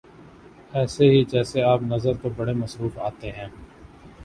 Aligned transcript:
ایسے 0.73 1.09
ہی 1.09 1.23
جیسے 1.31 1.61
آپ 1.63 1.81
نظر 1.83 2.13
تو 2.21 2.29
بڑے 2.37 2.53
مصروف 2.53 2.97
آتے 3.01 3.31
ہیں 3.31 3.47